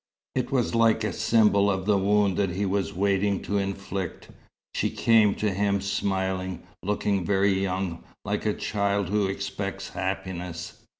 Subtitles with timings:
[0.33, 4.29] It was like a symbol of the wound that he was waiting to inflict.
[4.73, 10.83] She came to him smiling, looking very young, like a child who expects happiness.